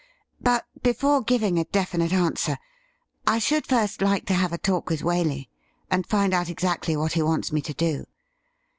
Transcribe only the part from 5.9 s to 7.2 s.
and find out exactly what